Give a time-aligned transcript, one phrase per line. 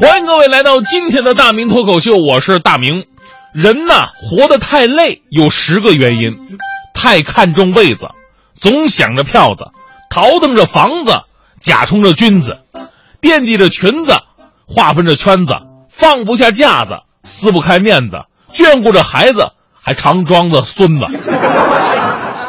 [0.00, 3.06] 欢迎各位来到今天的大明脱口秀，我是大明。
[3.52, 6.58] 人呐，活得太累有十个原因：
[6.92, 8.08] 太看重位子，
[8.60, 9.70] 总想着票子，
[10.10, 11.20] 倒腾着房子，
[11.60, 12.58] 假充着君子，
[13.20, 14.14] 惦记着裙子，
[14.66, 15.54] 划分着圈子，
[15.88, 21.06] 放不下架子，撕不开面子，眷顾着孩子，还常装着孙子。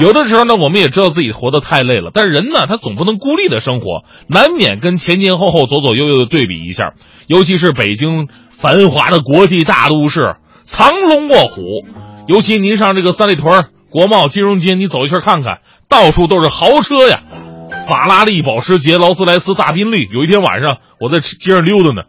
[0.00, 6.94] 有的时候呢，我们也知道自己活得太累了，但是人呢，他总不能孤立的生活，难免跟前前后后、左左右右的对比一下。
[7.26, 11.62] 尤其是北京繁华的国际大都市，藏龙卧虎。
[12.26, 15.58] 尤其您上这个三里屯、国贸、金融街，你走一圈看看，
[15.88, 17.20] 到处都是豪车呀，
[17.86, 20.08] 法拉利、保时捷、劳斯莱斯、大宾利。
[20.10, 22.04] 有一天晚上，我在街上溜达呢，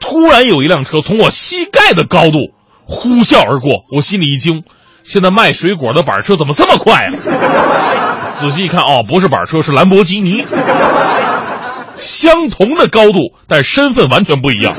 [0.00, 2.38] 突然有一辆车从我膝盖的高度
[2.86, 4.62] 呼啸而过，我心里一惊。
[5.08, 7.12] 现在卖水果的板车怎么这么快啊？
[8.38, 10.44] 仔细一看，哦，不是板车，是兰博基尼。
[11.96, 14.74] 相同的高度，但身份完全不一样。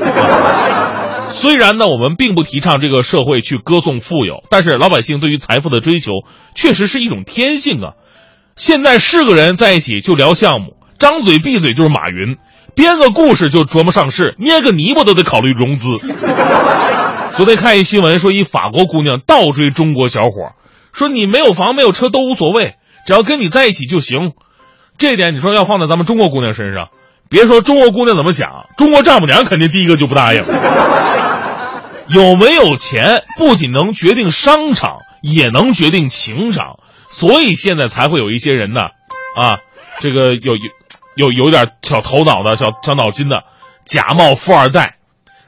[1.30, 6.12] 虽然呢，我们并不提倡这个社会去歌颂富有，但是老百姓对于财富的追求
[6.54, 7.92] 确实是一种天性啊。
[8.56, 12.36] 现在是个人在一起就聊项目，张嘴闭嘴就是马云，
[12.76, 15.88] 编个故事就琢磨上市，捏个泥巴都得考虑融资。
[17.36, 20.52] 昨天看一新闻，说一法国姑娘倒追中国小伙，
[20.92, 22.74] 说你没有房没有车都无所谓，
[23.06, 24.32] 只要跟你在一起就行。
[24.98, 26.88] 这点你说要放在咱们中国姑娘身上，
[27.30, 30.42] 别说中国姑娘怎么想，中国丈母娘肯定第一个就不答应。
[32.08, 38.80] 有没有钱不仅能决定商场，也能决定情商，所以现在才会有一些人呢，
[39.36, 39.58] 啊，
[40.00, 40.54] 这个有
[41.14, 43.44] 有有点小头脑的小小脑筋的，
[43.86, 44.96] 假冒富二代，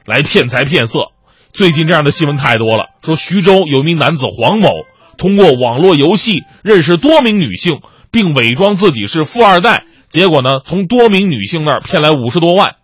[0.05, 1.11] 来骗财骗色。
[1.53, 4.71] 最近这样的新闻太多了，说徐州有一名男子黄某
[5.17, 7.79] 通过网络游戏认识多名女性，
[8.11, 12.77] 并伪装自己是富二代，结果呢，从多名女性那儿骗来五十多万。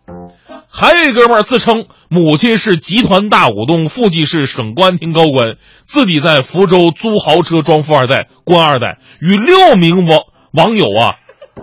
[0.70, 5.56] 还有一哥们儿自称母亲是集团大股东，父亲是省公安厅高官，
[5.88, 10.20] 自己在福州租豪车装富二代、官二代，与六名网
[10.52, 11.16] 网友啊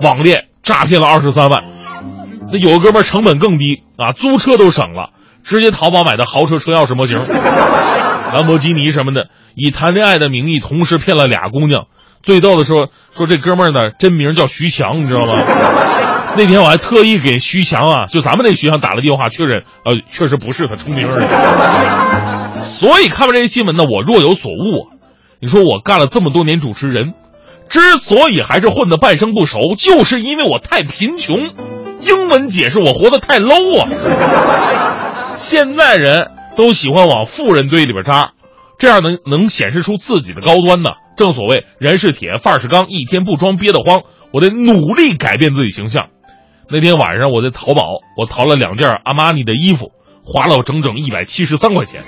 [0.03, 1.62] 网恋诈骗了二十三万。
[2.50, 5.11] 那有个哥们儿成本更低啊，租车都省了。
[5.47, 7.23] 直接淘宝买的豪车车钥匙模型，
[8.34, 11.84] 兰博基尼什么的，以谈恋爱的名义同时骗了俩姑娘。
[12.23, 15.33] 最逗的说说这哥们儿呢，真名叫徐强，你知道吗？
[16.37, 22.51] 那天我还特意给徐强啊，就咱们那徐强打了电话确认，呃，确实不是他出名的。
[22.65, 24.89] 所以看完这些新闻呢，我若有所悟。
[25.41, 27.15] 你说我干了这么多年主持人，
[27.69, 31.37] 之所以还是混得半生不熟，就是因为我太贫穷。
[32.01, 33.89] 英文解释我活得太 low 啊。
[35.37, 38.33] 现在人都喜欢往富人堆里边扎，
[38.79, 40.93] 这样能能显示出自己的高端呢。
[41.17, 44.03] 正所谓人是铁，饭是钢，一天不装憋得慌。
[44.33, 46.09] 我得努力改变自己形象。
[46.69, 49.93] 那天晚上我在淘宝，我淘了两件阿玛尼的衣服，
[50.25, 52.03] 花了我整整一百七十三块钱。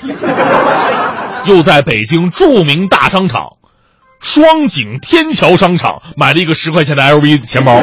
[1.47, 3.57] 又在北京著名大商场
[4.21, 7.81] 双井天桥商场买了一个十块钱的 LV 钱包。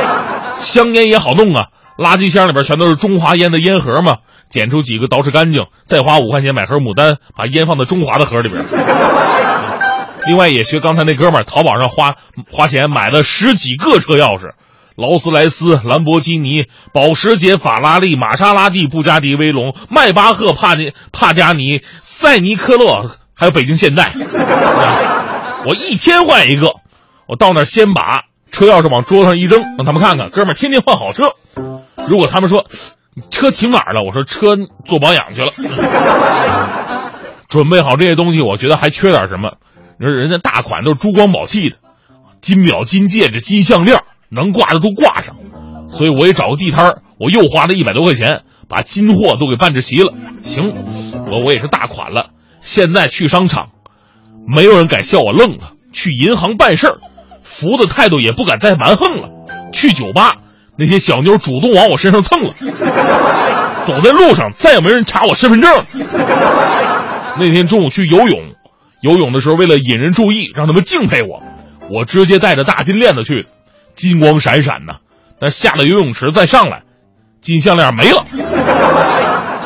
[0.58, 4.18] 香烟也好弄啊，垃圾箱里边全都是中华烟的烟盒嘛。
[4.50, 8.64] 捡出几个捯饬干净，再花五块钱买盒牡丹，把烟放在中华的盒里边。
[10.26, 12.16] 另外也学刚才那哥们儿，淘宝上花
[12.50, 14.52] 花钱买了十几个车钥匙，
[14.94, 24.12] 劳斯莱斯、兰博基尼、保时捷、法拉利、玛莎拉蒂、布加迪威龙、迈巴赫、帕尼帕加尼、赛尼科勒，还有北京现代。
[25.66, 26.74] 我一天换一个，
[27.26, 31.32] 我到那儿先把车钥匙往桌上一扔，让他们看看，哥们儿天天换好车。
[32.08, 32.66] 如果他们说。
[33.30, 34.02] 车停哪儿了？
[34.02, 35.50] 我说车做保养去了。
[37.48, 39.56] 准备好这些东西，我觉得还缺点什么。
[39.98, 41.76] 你说人家大款都是珠光宝气的，
[42.40, 45.36] 金表、金戒指、金项链，能挂的都挂上。
[45.90, 50.12] 所以我也找个地摊我又花了一百多块钱，把金货都给办置齐了。
[50.42, 50.72] 行，
[51.30, 52.30] 我我也是大款了。
[52.60, 53.70] 现在去商场，
[54.46, 56.98] 没有人敢笑我愣了；去银行办事儿，
[57.42, 59.30] 服务的态度也不敢再蛮横了；
[59.72, 60.36] 去酒吧。
[60.78, 62.52] 那些小妞主动往我身上蹭了，
[63.84, 65.82] 走在路上再也没人查我身份证。
[67.36, 68.54] 那天中午去游泳，
[69.02, 71.42] 游泳的时候为了引人注意，让他们敬佩我，
[71.90, 73.48] 我直接带着大金链子去，
[73.96, 75.00] 金光闪闪的。
[75.40, 76.82] 但下了游泳池再上来，
[77.40, 78.24] 金项链没了。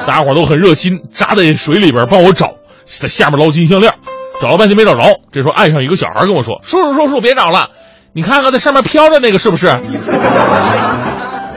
[0.06, 2.54] 大伙都很热心，扎在水里边帮我找，
[2.86, 3.92] 在下面捞金项链，
[4.40, 5.02] 找了半天没找着。
[5.30, 7.68] 这时候岸上一个小孩跟我说：“叔叔叔叔，别找了。”
[8.14, 9.66] 你看看在上面飘着那个是不是？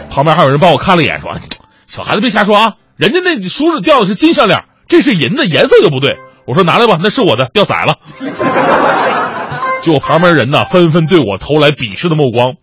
[0.09, 1.29] 旁边还有人帮我看了一眼，说
[1.85, 6.17] ：“小孩子别瞎说啊，人家那叔叔掉的是金项链，这是银的，颜色就不对。”
[6.47, 7.95] 我说：“拿来吧，那是我的，掉色了。”
[9.83, 12.53] 就我旁边人呢，纷纷对我投来鄙视的目光。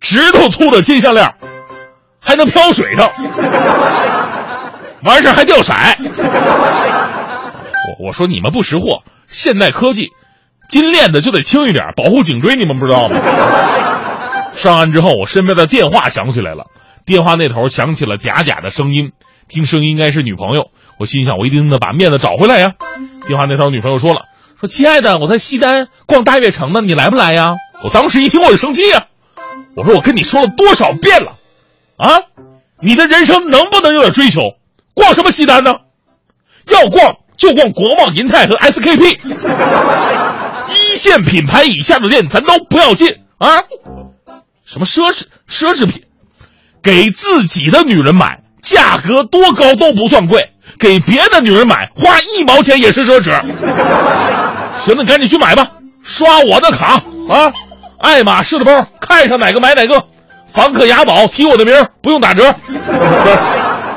[0.00, 1.34] 指头粗的金项链，
[2.20, 3.10] 还能飘水上？
[5.04, 5.74] 完事还掉色。
[7.98, 10.08] 我我说你们不识货，现代科技，
[10.68, 13.16] 金链子就得轻一点，保护颈椎，你们不知道吗？
[14.54, 16.66] 上岸之后，我身边的电话响起来了，
[17.06, 19.12] 电话那头响起了嗲嗲的声音，
[19.48, 20.70] 听声音应该是女朋友。
[20.98, 22.72] 我心想，我一定得把面子找回来呀。
[23.26, 24.22] 电话那头女朋友说了，
[24.60, 27.54] 说亲爱的，我在西单逛大悦城呢，你来不来呀？
[27.84, 29.04] 我当时一听我就生气呀，
[29.76, 31.34] 我说我跟你说了多少遍了，
[31.96, 32.20] 啊，
[32.80, 34.40] 你的人生能不能有点追求？
[34.94, 35.76] 逛什么西单呢？
[36.66, 39.34] 要逛就逛国贸、银泰和 SKP，一
[40.98, 43.62] 线品牌以下的店咱都不要进啊。
[44.66, 46.02] 什么奢侈奢侈品，
[46.82, 50.42] 给自己的女人买，价格多高都不算贵；
[50.78, 53.32] 给别的女人买，花一毛钱也是奢侈。
[54.78, 55.68] 行，那赶紧去买吧，
[56.02, 57.52] 刷我的卡啊！
[57.98, 59.98] 爱马仕的包，看上哪个买哪个；
[60.52, 62.54] 房客雅宝，提我的名不用打折。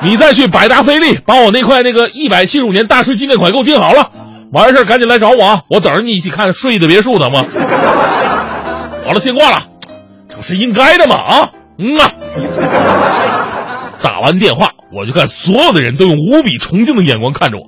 [0.01, 4.09] 你再去百达翡丽，把我那块那个一百七十五年大师纪念款给我订好了。
[4.51, 5.63] 完事赶紧来找我啊！
[5.69, 7.45] 我等着你一起看顺义的别墅呢吗？
[9.05, 9.67] 好 了，先挂了。
[10.27, 12.11] 这不是应该的吗啊，嗯啊！
[14.01, 17.67] 打完电话，我就看所有的人都用无比崇敬的眼光看着我，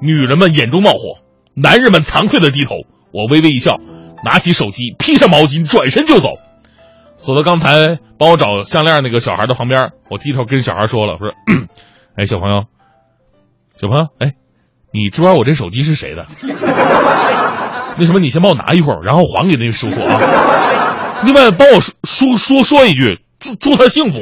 [0.00, 1.18] 女人们眼中冒火，
[1.54, 2.70] 男人们惭愧的低头。
[3.12, 3.78] 我微微一笑，
[4.24, 6.30] 拿起手机，披上毛巾，转身就走。
[7.16, 11.32] 走到刚才帮我找项链那个小孩的旁边，我低头跟小孩说了：“说，
[12.16, 12.64] 哎，小朋友，
[13.80, 14.34] 小朋友，哎，
[14.92, 16.26] 你知不知道我这手机是谁的？
[17.98, 20.20] 那什么，你先帮我拿一会儿，然后还给那叔叔啊。”
[21.24, 24.20] 另外，帮我说说说说一句，祝祝他幸福。